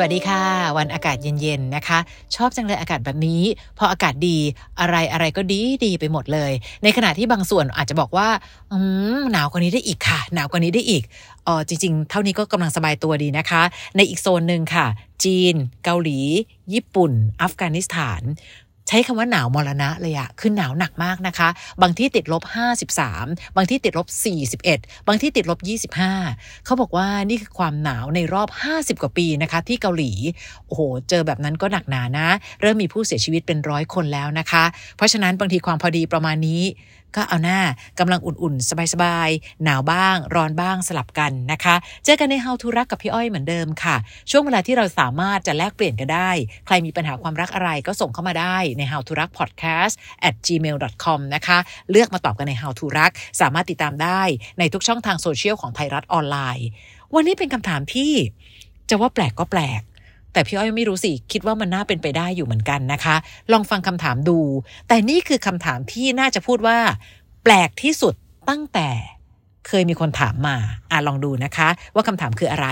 [0.00, 0.42] สวัสดีค่ะ
[0.78, 1.98] วันอากาศเย็นๆนะคะ
[2.36, 3.42] ชอบจังเลยอากาศแบบนี้
[3.78, 4.38] พออากาศดี
[4.80, 8.28] อะไรอะไรก็ดีดีไปหมดเลย ในขณะที่บางส่วนอาจจะบอกว่า
[8.72, 8.78] อื
[9.18, 11.02] มหนาวกว่านี้ได้อีกค่ะ หนาวกว่านี้ได้อีก
[11.46, 13.62] อ๋อจริง ๆ เท่านี้ก็กำลังสบายตัวดีนะคะ
[13.96, 14.86] ในอีกโซนหนึ่งค่ะ
[15.24, 15.54] จีน
[15.84, 16.18] เกาหลี
[16.72, 17.12] ญี่ปุ่น
[17.42, 18.20] อัฟกานิสถาน
[18.88, 21.48] ใช้คำว่าหนาวมรณะเลยอะคือหนาวหนักมากนะคะ
[21.82, 22.42] บางที่ติดลบ
[22.98, 24.06] 53 บางที่ติดลบ
[24.58, 25.58] 41 บางที่ติดลบ
[26.06, 30.12] 25 เขาบอกว่านี่คือความหนาวในรอบ 50 กว่าปีนะคะ ที่เกาหลี
[30.66, 32.28] โอ้โห เจอแบบนั้นก็หนักหนานะ
[32.60, 34.64] เริ่มมีผู้เสียชีวิตเป็นร้อยคนแล้วนะคะ
[34.96, 36.62] เพราะฉะนั้นบางทีความพอดีประมาณนี้
[37.16, 37.60] ก็เอาหน้า
[37.98, 43.96] กำลังอุ่นๆ สบายๆ หนาวบ้าง ร้อนบ้างสลับกันนะคะ เจอกันใน How to รักกับพี่อ้อยเหมือนเดิมค่ะ
[44.30, 46.30] ช่วงเวลาที่เราสามารถจะแลกเปลี่ยนกันได้
[46.66, 49.94] ใครมีปัญหาความรักอะไรก็ส่งเข้ามาได้ใน How to รัก podcast
[50.28, 51.58] at gmail com นะคะ
[51.90, 54.22] เลือกมาตอบกันใน How to รัก สามารถติดตามได้
[54.58, 56.66] ในทุกช่องทางโซเชียลของไทยรัฐออนไลน์
[57.14, 58.12] วันนี้เป็นคำถามที่
[58.90, 59.82] จะว่าแปลกก็แปลก
[60.38, 63.16] แต่พี่อ้อยไม่รู้สิคิดว่ามันน่าเป็นไปได้อยู่เหมือนกันนะคะ
[63.52, 64.38] ลองฟังคำถามดู
[64.88, 66.78] แต่นี่คือคำถามที่น่าจะพูดว่า
[67.44, 68.14] แปลกที่สุด
[68.48, 68.88] ตั้งแต่
[69.66, 70.56] เคยมีคนถามมา
[70.90, 72.68] อะลองดูนะคะ ว่าคำถามคืออะไร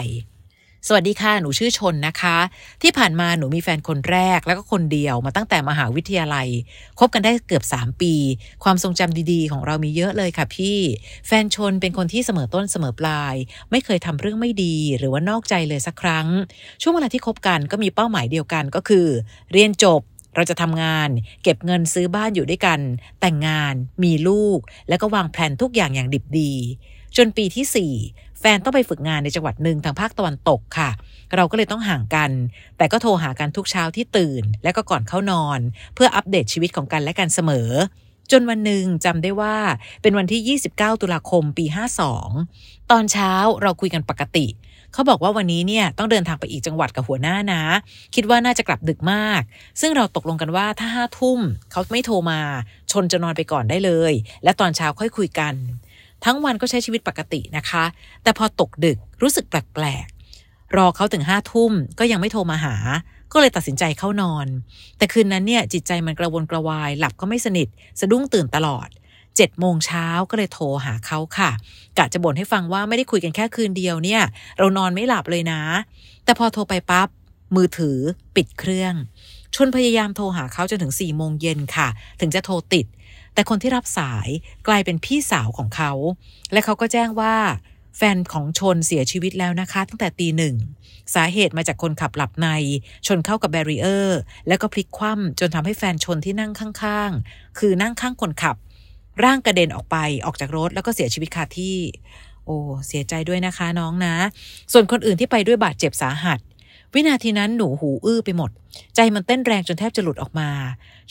[0.88, 2.36] สวัสดีค่ะหนูชื่อชนนะคะ
[2.82, 6.48] ที่ผ่านมาหนูมีแฟนคนแรกแล้วก็คนเดียวมาตั้งแต่มหาวิทยาลัย
[6.98, 8.14] คบกันได้เกือบ 3 ปี
[8.64, 10.78] ความทรงจำดีๆ ของเรามีเยอะเลยค่ะพี่
[11.26, 13.34] แฟนชนเป็นคนที่เสมอต้นเสมอปลาย
[13.70, 16.26] ไม่เคยทำเรื่องไม่ดีหรือว่านอกใจเลยสักครั้ง
[16.82, 19.06] ช่วงเวลาที่คบกันก็มีเป้าหมายเดียวกันก็คือ
[19.52, 20.00] เรียนจบ
[20.34, 21.08] เราจะทำงาน
[21.42, 22.80] เก็บเงินซื้อบ้านอยู่ด้วยกัน
[23.20, 26.54] แต่งงาน มีลูก แล้วก็วางแผนทุกอย่างอย่างดิบดี
[27.16, 28.25] จนปีที่4
[28.64, 30.90] ต้องไปฝึกงานในจังหวัดหนึ่งทางภาคตะวันตกค่ะ
[31.36, 32.30] เราก็เลยต้องห่างกัน
[32.76, 35.60] แต่ก็โทรหากันทุกเช้าที่ตื่น และก็ก่อนเข้านอน
[35.94, 37.70] เพื่ออัปเดตชีวิตของกันและกันเสมอ
[38.32, 39.56] จนวันหนึ่งจำได้ว่า
[40.02, 41.64] เป็นวันที่ 29 ตุลาคมปี
[42.28, 44.46] 52 ตอนเช้าเราคุยกันปกติ
[44.92, 47.62] เขาบอกว่าวันนี้เนี่ยต้องเดินทางไปอีกจังหวัดกับหัวหน้านะ
[48.14, 49.40] คิดว่าน่าจะกลับดึกมาก
[49.80, 51.40] ซึ่งเราตกลงกันว่าถ้าห้าทุ่ม
[51.70, 52.40] เขาไม่โทรมา
[52.92, 54.12] ชนจะนอนไปก่อนได้เลย
[54.44, 55.54] และตอนเช้าค่อยคุยกัน
[56.26, 57.84] ทั้งวันก็ใช้ชีวิตปกตินะคะ
[58.22, 62.74] แต่พอตกดึกรู้สึกแปลกๆรอเขาถึงห้าทุ่มก็ยังไม่โทรมาหา
[63.32, 64.46] ก็เลยตัดสินใจเข้านอน
[64.98, 67.68] แต่คืนนั้นเนี่ยจิตใจมันกระวนกระวาย หลับก็ไม่สนิท
[68.00, 68.88] สะดุ้งตื่นตลอด
[69.36, 71.50] เจ็ดโมงเช้าก็เลยโทรหาเขาค่ะ
[71.98, 74.22] กะจะบ่นให้ฟังว่าไม่ได้คุยกันแค่คืนเดียวเนี่ย
[74.58, 75.60] เรานอนไม่หลับเลยนะ
[76.24, 77.08] แต่พอโทรไปปั๊บ
[77.56, 77.98] มือถือ
[78.36, 78.94] ปิดเครื่อง
[79.54, 81.88] ชนพยายามโทรหาเขาจนถึงสี่โมงเย็นค่ะ
[82.20, 82.86] ถึงจะโทรติด
[83.36, 84.28] แต่คนที่รับสาย
[84.68, 85.92] กลายเป็นพี่สาวของเขา
[86.52, 87.36] และเขาก็แจ้งว่า
[87.96, 90.54] แฟนของชนเสียชีวิตแล้วนะคะ ตั้งแต่ตีหนึ่ง
[91.14, 92.48] สาเหตุมาจากคนขับหลับใน
[93.06, 98.56] ชนเข้ากับแบรีเออร์แล้วก็พลิกคว่ำจนทำให้แฟนชนที่นั่งข้างๆ คือนั่งข้างคนขับ
[99.24, 101.76] ร่างกระเด็นออกไปออกจากรถแล้วก็เสียชีวิตคาที่
[102.46, 104.14] โอ้เสียใจด้วยนะคะน้องนะ
[104.72, 106.38] ส่วนคนอื่นที่ไปด้วยบาดเจ็บสาหัส
[106.94, 108.50] วินาทีนั้นหนูหูอื้อไปหมด
[108.94, 110.50] ใจมันเต้นแรงจนแทบจะหลุดออกมา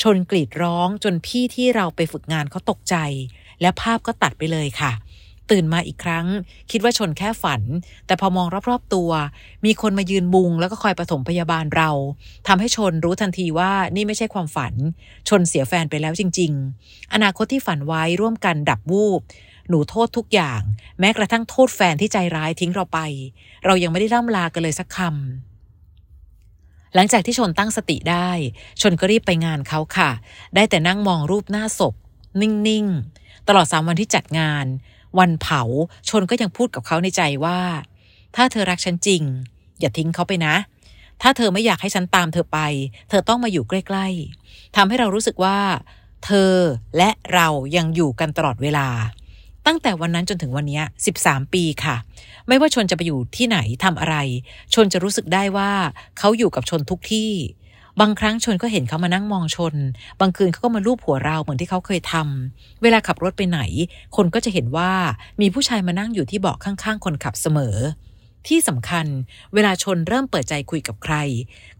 [0.01, 2.95] ชนกรีดร้องจนพี่ที่เราไปฝึกงานเขาตกใจ
[3.61, 4.93] และภาพก็ตัดไปเลยค่ะ
[5.51, 6.27] ตื่นมาอีกครั้ง
[6.71, 7.61] คิดว่าชนแค่ฝัน
[8.07, 9.11] แต่พอมองรอบๆตัว
[9.65, 11.89] มีคนมายืนมุงแล้วก็คอยปฐมพยาบาลเรา
[12.47, 14.73] ทำให้ชนรู้ทันทีว่านี่ไม่ใช่ความฝัน
[15.29, 16.51] ชนเสียแฟนไปแล้วจริง
[16.83, 19.21] ๆ อนาคตที่ฝันไว้ร่วมกันดับวูบ
[19.69, 20.61] หนูโทษทุกอย่าง
[20.99, 22.99] แม้กระทั่งโทษแฟนที่ใจร้ายทิ้งเราไป
[23.65, 25.54] เรายังไม่ได้ร่ำลากันเลยสักคำ
[26.95, 28.29] หลังจากที่ชนตั้งสติได้
[28.81, 30.11] ชนก็รีบไปงานเขาค่ะ
[30.55, 31.93] ได้แต่นั่งมองรูปหน้าศพ
[32.41, 34.65] นิ่งๆ ตลอดสามวันที่จัดงาน
[35.19, 35.61] วันเผา
[36.09, 37.59] ชนก็ยังพูดกับเขาในใจว่า
[38.35, 39.23] ถ้าเธอรักฉันจริง
[39.79, 40.55] อย่าทิ้งเขาไปนะ
[41.21, 42.59] ถ้าเธอไม่อยากให้ฉันตามเธอไป
[43.09, 45.57] เธอต้องมาอยู่ใกล้ๆทำให้เรารู้สึกว่า
[46.25, 46.53] เธอ
[46.97, 48.87] และเรายังอยู่กันตลอดเวลา
[49.65, 50.81] ตั้งแต่วันนั้นจนถึงวันนี้
[51.17, 51.95] 13 ปีค่ะ
[52.47, 54.15] ไม่ว่าชนจะไปอยู่ที่ไหนทำอะไร
[54.73, 55.71] ชนจะรู้สึกได้ว่า
[56.17, 57.31] เขาอยู่กับชนทุกที่
[58.01, 59.75] บางครั้งชนก็เห็นเขามานั่งมองชน
[60.19, 63.59] บางคืนเขาก็มาลูบหัวเราเหมือนที่เขาเคยทำเวลาขับรถไปไหน
[64.15, 64.91] คนก็จะเห็นว่า
[65.41, 67.77] มีผู้ชายมานั่งอยู่ที่เบาะข้างๆ คนขับเสมอ
[68.47, 69.05] ที่สำคัญ
[69.53, 71.15] เวลาชนเริ่มเปิดใจคุยกับใคร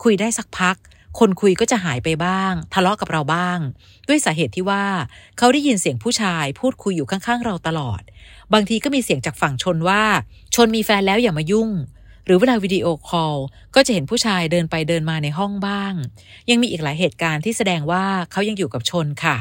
[0.04, 0.76] คุยได้สักพัก
[1.20, 3.60] คนคุยก็จะหายไปบ้าง ทะเลาะกับเราบ้าง
[4.08, 4.86] ด้วยสาเหตุที่ว่า
[5.38, 8.02] เขาได้ยินเสียงผู้ชายพูดคุยอยู่ข้างๆ เราตลอด
[8.54, 10.04] บางทีก็มีเสียงจากฝั่งชนว่า
[10.56, 11.70] ชนมีแฟนแล้วอย่ามายุ่ง
[12.26, 13.36] หรือเวลาวิดีโอคอล
[13.76, 15.94] ก็จะเห็นผู้ชายเดินไปเดินมาในห้องบ้าง
[16.50, 19.38] ยังมีอีกหลายเหตุการณ์ที่แสดงว่าเขายังอยู่กับชนค่ะ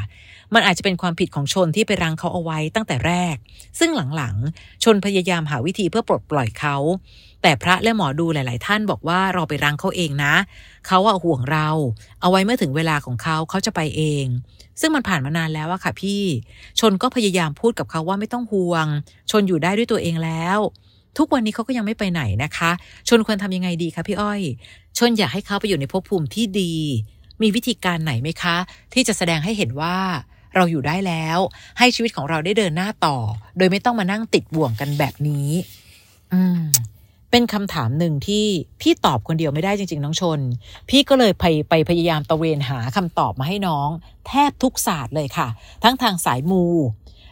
[0.55, 3.37] มันอาจจะเป็นความผิดของชนที่ไปรังเขาเอาไว้ตั้งแต่แรก
[3.79, 6.77] ซึ่งหลังๆ ชนพยายามหาวิธีเพื่อปลดปล่อยเขา
[7.43, 10.35] แต่พระและหมอดูหลาย ๆ ท่านบอกว่าเราไปรังเขาเองนะ
[10.87, 11.69] เขาอะห่วงเรา
[12.21, 14.27] เอาไว้เมื่อถึงเวลาของเขาเขาจะไปเอง
[14.81, 16.23] ซึ่งมันผ่านมานานแล้วอะค่ะพี่
[16.81, 18.87] ชนก็พยายามพูดกับเขาว่าไม่ต้องห่วง
[19.31, 20.59] ชนอยู่ได้ด้วยตัวเองแล้ว
[21.19, 22.71] ทุกวันนี้เขาก็ยังไม่ไปไหนนะคะ
[23.09, 24.41] ชนควรทำยังไงดีคะพี่อ้อย
[24.99, 26.75] ชนอยากให้เขาไปอยู่ในภพภูมิที่ดี
[27.43, 28.57] มีวิธีการไหนไหมคะ
[28.93, 29.97] ที่จะแสดงให้เห็นว่า
[30.55, 31.39] เราอยู่ได้แล้ว
[31.79, 33.17] ให้ชีวิตของเราได้เดินหน้าต่อ
[33.59, 35.49] โดยไม่ต้องมานั่งติดบ่วงกันแบบนี้
[36.33, 36.63] อืม
[37.31, 38.45] เป็นคำถามหนึ่งที่
[38.81, 40.41] พี่ตอบคนเดียวไม่ได้จริง ๆ น้องชน
[40.89, 43.89] พี่ก็เลยไปไปพยายามตะเวนหาคำตอบมาให้น้อง
[44.29, 45.49] แทบทุกศาสตร์เลยค่ะ
[45.85, 46.65] ทั้งทางสายมู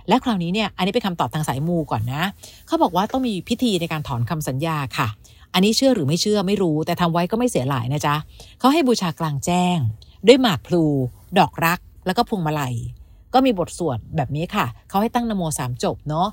[0.09, 2.23] และคราวนี้เนี่ย อันนี้เป็นคำตอบทางสายมูก่อนนะ
[2.67, 5.09] เขาบอกว่าต้องมีพิธีในการถอนคำสัญญาค่ะ
[5.55, 8.17] อันนี้เชื่อหรือไม่เชื่อไม่รู้ แต่ทำไว้ก็ไม่เสียหลายนะจ๊ะ
[8.59, 9.79] เขาให้บูชากลางแจ้ง
[10.27, 10.85] ด้วยหมากพลู
[11.39, 12.75] ดอกรัก แล้วก็พวงมาลัย
[13.35, 16.29] ก็มีบทสวดแบบนี้ค่ะ เขาให้ตั้งนโมสามจบเนาะ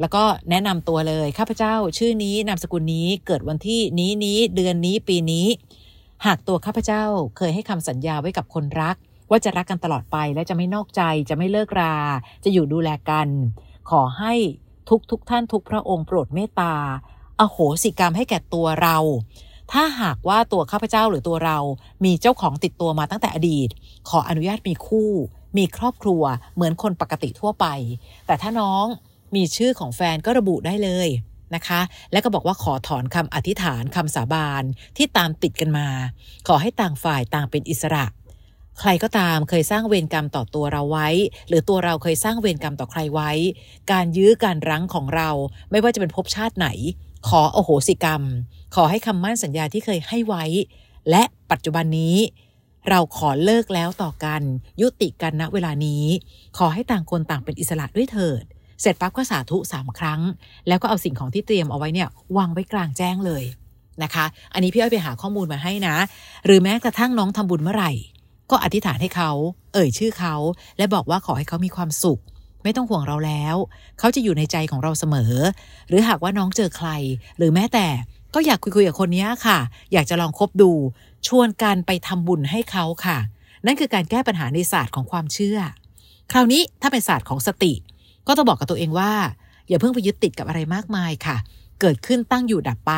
[0.00, 5.46] แล้วก็แนะนำตัวเลยข้าพเจ้า ชื่อนี้นามสกุลนี้เกิดวันที่นี้นี้เดือนนี้ปีนี้
[6.26, 7.04] หากตัวข้าพเจ้า
[7.36, 8.96] เคยให้คำสัญญาไว้กับคนรัก
[9.30, 11.96] ว่าจะรักกันตลอดไปและจะไม่นอกใจจะไม่เลิกรา
[12.44, 13.28] จะอยู่ดูแลกัน
[13.90, 14.34] ขอให้
[14.88, 16.74] ทุกทุกท่านทุกพระองค์โปรดเมตตา
[17.40, 18.96] อโหสิกรรมให้แก่ตัวเรา
[19.72, 21.58] ถ้าหากว่าตัวข้าพเจ้าหรือตัวเรา
[22.04, 23.68] มีเจ้าของติดตัวมาตั้งแต่อดีต
[24.08, 25.10] ขออนุญาตมีคู่
[25.56, 26.22] มีครอบครัว
[26.54, 27.66] เหมือนคนปกติทั่วไป
[28.26, 28.84] แต่ถ้าน้อง
[29.36, 31.08] มีชื่อของแฟนก็ระบุได้เลย
[31.54, 31.80] นะคะ
[32.12, 34.62] แล้วก็บอกว่าขอถอนคำอธิษฐานคำสาบาน
[34.96, 35.88] ที่ตามติดกันมา
[36.48, 38.06] ขอให้ต่างฝ่ายต่างเป็นอิสระ
[38.80, 41.08] ใครก็ตามเคยสร้างเวรกรรมต่อตัวเราไว้
[41.48, 43.30] หรือตัวเราเคยสร้างเวรกรรมต่อใครไว้
[43.92, 45.30] การยื้อการรั้งของเรา
[45.70, 46.68] ไม่ว่าจะเป็นภพชาติไหน
[47.28, 48.22] ขอโอโหสิกรรม
[48.74, 50.44] ขอให้คำมั่นสัญญาที่เคยให้ไว้
[51.10, 52.16] และปัจจุบันนี้
[52.90, 54.42] เราขอเลิกแล้วต่อกัน
[54.80, 56.04] ยุติกันณเวลานี้
[56.58, 58.42] ขอให้ต่างคนต่างเป็นอิสระด้วยเถิด
[58.80, 60.20] เสร็จปั๊บก็สาธุสามครั้ง
[60.68, 63.44] แล้วก็เอาสิ่งของที่เตรียมเอาไว้เนี่ยวางไว้กลางแจ้งเลย
[64.02, 65.96] นะคะ อันนี้พี่อ้อยไปหาข้อมูลมาให้นะ
[66.46, 67.92] หรือแม้กระทั่งน้องทำบุญเมื่อไหร่
[68.50, 69.30] ก็อธิษฐานให้เขา
[69.74, 70.34] เอ่ยชื่อเขา
[70.78, 72.20] และบอกว่าขอให้เขามีความสุข
[72.62, 73.56] ไม่ต้องห่วงเราแล้ว
[73.98, 75.34] เขาจะอยู่ในใจของเราเสมอ
[75.88, 76.90] หรือหากว่าน้องเจอใคร
[77.38, 77.86] หรือแม้แต่
[78.34, 79.58] ก็อยากคุยๆกับคนนี้ค่ะ
[79.92, 80.70] อยากจะลองคบดู
[81.26, 83.18] ชวนกันไปทำบุญให้เขาค่ะ
[83.66, 85.58] นั่นคือการแก้ปัญหาในศาสตร์ของความเชื่อ
[86.32, 87.72] คราวนี้ถ้าเป็นศาสตร์ของสติ
[88.26, 89.12] ก็ต้องบอกกับตัวเองว่า
[89.68, 91.36] อย่าเพิ่งไปยึดติดกับอะไรมากมายค่ะ
[91.80, 92.92] เกิดขึ้นตั้งอยู่ดับไป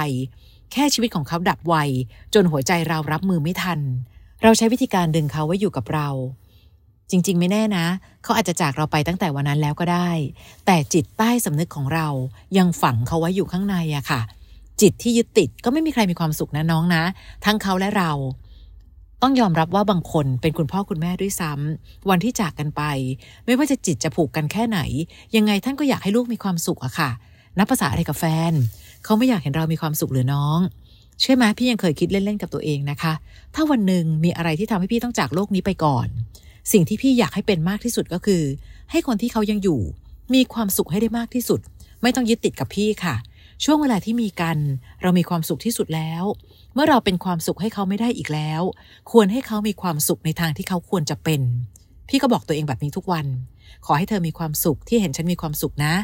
[0.73, 1.75] แค่ชีวิตของเขาดับไว
[2.35, 3.81] จนหัวใจเรารับมือไม่ทัน
[4.43, 6.09] เราใช้วิธีการดึงเขาไว้อยู่กับเรา
[7.11, 7.87] จริง ๆ ไม่แน่นะ
[8.23, 10.11] เขาอาจจะจากเราไปตั้งแต่วันนั้นแล้วก็ได้
[10.67, 12.09] แต่จิตใต้สำนึกของเรา
[12.59, 14.21] ยังฝังเขาไว้อยู่ข้างในอะค่ะ
[14.81, 17.03] จิตที่ยึดติดก็ไม่มีใครมีความสุขนะน้องนะ
[17.45, 18.13] ทั้งเขาและเรา
[19.23, 22.83] ต้องยอมรับว่าบางคนเป็นคุณพ่อคุณแม่ด้วยซ้ำวันที่จากกันไป
[23.47, 24.81] ไม่ว่าจะจิตจะผูกกันแค่ไหน
[25.37, 27.11] ยังไงท่านก็อยากให้ลูกมีความสุขอะค่ะ
[27.59, 28.53] นับภาษาอะไรกับแฟน
[29.05, 30.59] เขาไม่อยากเห็นเรามีความสุขหรือน้อง
[31.21, 33.13] เชื่อไหมพี่ยังเคยคิดเล่นๆกับตัวเองนะคะ
[33.55, 36.07] ถ้าวันหนึ่งมีอะไรที่ทำให้พี่ต้องจากโลกนี้ไปก่อน
[36.73, 38.43] สิ่งที่พี่อยากให้เป็นมากที่สุดก็คือ
[38.91, 39.81] ให้คนที่เขายังอยู่
[40.35, 41.61] มีความสุขให้ได้มากที่สุด
[42.03, 43.15] ไม่ต้องยึดติดกับพี่ค่ะ
[43.65, 44.59] ช่วงเวลาที่มีกัน
[45.03, 46.23] เรามีความสุขที่สุดแล้ว
[46.75, 48.63] เมื่อเราเป็นความสุขให้เขาไม่ได้อีกแล้ว
[49.13, 51.41] ควรให้เขามีความสุขในทางที่เขาควรจะเป็น
[52.09, 53.27] พี่ก็บอกตัวเองแบบนี้ทุกวัน
[53.87, 55.95] ขอให้เธอมีความสุขที่เห็นฉันมีความสุขนะ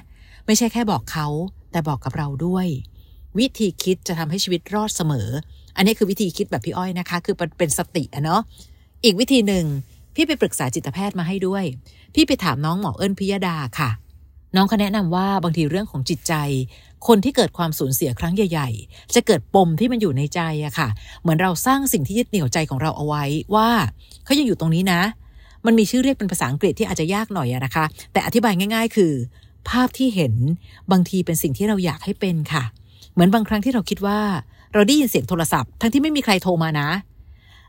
[0.47, 1.27] ไม่ใช่แค่บอกเขา
[1.73, 2.67] แต่บอกกับเราด้วย
[3.39, 5.29] วิธีคิดจะทำให้ชีวิตรอดเสมอ
[5.77, 8.41] อันนี้คือวิธีคิดแบบพี่อ้อยนะคะ คือเป็นสติอะเนาะ
[9.05, 9.65] อีกวิธีหนึ่ง
[10.15, 11.65] พี่ไปปรึกษาจิตแพทย์มาให้ด้วย
[12.15, 13.91] พี่ไปถามน้องหมอเอิญพิยดาค่ะ
[14.57, 16.35] น้องเขาแนะนำว่าบางทีเรื่องของจิตใจ
[17.07, 20.89] คนที่เกิดความสูญเสียครั้งใหญ่ ๆ จะเกิดปมที่มันอยู่ในใจอะค่ะ
[21.21, 23.69] เหมือนเราสร้างสิ่งที่ยึดเหนี่ยวใจของเราเอาไว้ว่า
[24.25, 25.01] เขายังอยู่ตรงนี้นะ
[25.67, 29.13] มันมีชื่อเรียกเป็นภาษาอังกฤษที่อาจจะยากหน่อยอะนะคะ แต่อธิบายง่าย ๆ คือ
[29.69, 30.35] ภาพที่เห็น
[30.93, 32.65] บางทีเป็นสิ่งที่เราอยากให้เป็นค่ะ
[33.13, 34.21] เหมือนบางครั้งที่เราคิดว่า
[34.75, 36.89] เราได้ยินเสียงโทรศัพท์ ทั้งที่ไม่มีใครโทรมานะ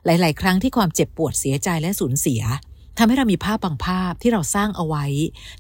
[0.06, 2.42] หลาย ๆ ครั้งที่ความเจ็บปวดเสียใจและสูญเสีย
[3.04, 5.06] ทำให้เรามีภาพบางภาพที่เราสร้างเอาไว้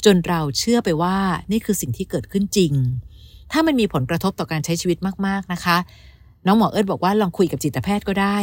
[0.06, 1.18] จนเราเชื่อไปว่า
[1.52, 2.74] นี่คือสิ่งที่เกิดขึ้นจริง
[3.52, 5.78] ถ้ามันมีผลกระทบต่อการใช้ชีวิตมากๆนะคะ
[6.48, 8.38] น้องหมอเอิญบอกว่าลองคุยกับจิตแพทย์ก็ได้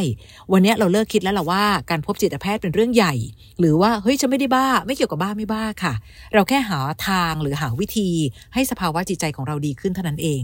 [0.51, 3.13] วันนี้เราเลิกคิดแล้วล่ะว่าการพบจิตแพทย์เป็นเรื่องใหญ่
[3.59, 5.93] หรือว่าเฮ้ยฉันไม่ได้บ้า ไม่เกี่ยวกับบ้าไม่บ้าค่ะ
[6.33, 8.09] เราแค่หาทางหรือหาวิธี
[8.53, 10.43] ให้สภาวะจิตใจของเราดีขึ้นเท่านั้นเอง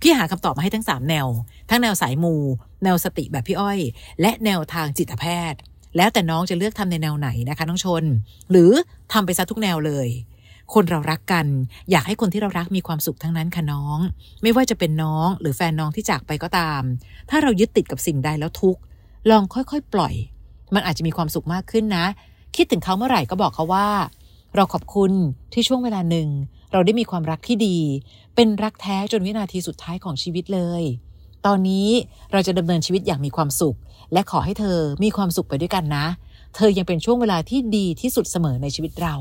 [0.00, 1.26] พี่หาคำตอบมาให้ทั้ง 3 แนว
[1.70, 2.34] ทั้งแนวสายมู
[2.84, 3.78] แนวสติแบบพี่อ้อย
[4.20, 5.60] และแนวทางจิตแพทย์
[5.96, 8.04] แล้วแต่น้องจะเลือกทำในแนวไหนนะคะน้องชน
[8.50, 8.70] หรือ
[9.12, 10.08] ทำไปซะทุกแนวเลย
[10.74, 11.46] คนเรารักกัน
[11.90, 13.98] อยากให้คนที่เรารักมีความสุขทั้งนั้นค่ะน้อง
[14.42, 16.82] ไม่ว่าจะเป็นน้องหรือแฟนน้องที่จากไปก็ตาม
[17.30, 18.76] ถ้าเรายึดติดกับสิ่งใดแล้วทุก
[19.30, 20.14] ลองค่อยๆ ปล่อย
[20.74, 22.06] มันอาจจะมีความสุขมากขึ้นนะ
[22.56, 23.88] คิดถึงเขาเมื่อไหร่ก็บอกเขาว่า
[24.54, 25.12] เราขอบคุณ
[25.52, 26.28] ที่ช่วงเวลาหนึ่ง
[26.72, 27.78] เราได้มีความรักที่ดี
[28.34, 30.82] เป็นรักแท้จนวินาทีสุดท้ายของชีวิตเลย
[31.46, 31.88] ตอนนี้
[32.32, 33.76] เราจะดำเนินชีวิตอย่างมีความสุข
[34.12, 36.06] และขอให้เธอมีความสุขไปด้วยกันนะ
[36.54, 39.14] เธอยังเป็นช่วงเวลาที่ดีที่สุดเสมอในชีวิตเรา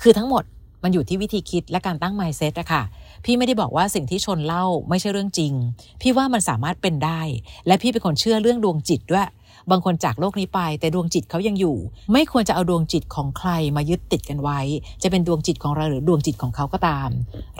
[0.00, 0.44] คือทั้งหมด
[0.82, 2.82] มันอยู่ที่วิธีคิดและการตั้ง mindset อะค่ะ
[3.24, 5.52] พี่ไม่ได้บอกว่าสิ่งที่ชนเล่าไม่ใช่เรื่องจริง
[6.00, 7.20] พี่ว่ามันสามารถเป็นได้
[7.66, 9.28] และพี่เป็นคนเชื่อเรื่องดวงจิตด้วย
[9.70, 11.76] บางคนจากโลกนี้ไป แต่ดวงจิตเขายังอยู่
[12.12, 14.60] ไม่ควรจะเอาดวงจิตของใครมายึดติดกันไว้
[15.02, 17.10] จะเป็นดวงจิตของเราหรือดวงจิตของเขาก็ตาม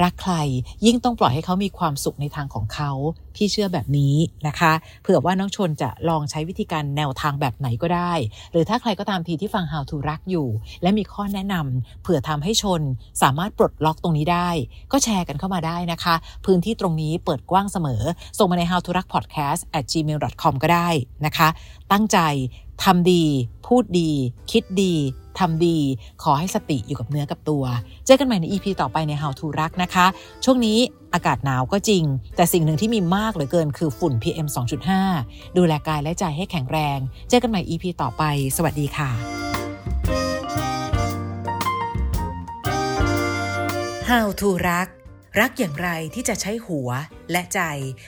[0.02, 0.34] รักใคร
[0.86, 2.90] ยิ่งต้องปล่อยให้เขามีความสุขในทางของเขา
[3.38, 4.14] พี่เชื่อแบบนี้
[4.46, 8.12] นะคะเผื่อว่าน้องชนจะลองใช้วิธีการแนวทางแบบไหนก็ได้
[8.52, 10.48] หรือถ้าใครก็ตามทีที่ฟัง How to รักอยู่
[10.82, 12.82] และมีข้อแนะนำเผื่อทำให้ชน
[13.22, 14.48] สามารถปลดล็อกตรงนี้ได้
[14.92, 16.14] ก็แชร์กันเข้ามาได้นะคะ
[16.44, 18.02] พื้นที่ตรงนี้เปิดกว้างเสมอ
[18.38, 20.88] ส่งมาใน how to รัก podcast at gmail com ก็ได้
[21.26, 21.48] นะคะ
[21.92, 22.18] ตั้งใจ
[22.84, 23.24] ทำดี
[23.66, 24.10] พูดดี
[24.50, 24.94] คิดดี
[25.38, 25.78] ทำดี
[26.22, 27.64] ขอให้สติอยู่กับเนื้อกับตัว
[28.06, 30.06] เจอกันใหม่ใน EP ต่อไปใน How to รักนะคะ
[30.44, 30.78] ช่วงนี้
[31.14, 32.04] อากาศหนาวก็จริง
[32.36, 34.46] แต่สิ่งหนึ่งที่มีมากเหลือเกินคือฝุ่น PM
[35.02, 38.22] 2.5 ดูแลกายและใจให้แข็งแรง เจอกันใหม่ EP ต่อไป
[38.56, 39.10] สวัสดีค่ะ
[44.10, 44.88] How to รัก
[45.40, 46.88] รักอย่างไรที่จะใช้หัว
[47.30, 47.60] และใจ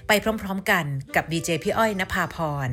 [0.07, 0.13] ไป
[0.43, 0.85] พร้อมๆกัน
[1.15, 2.37] กับดีเจพี่อ้อยนภาพ
[2.67, 2.69] ร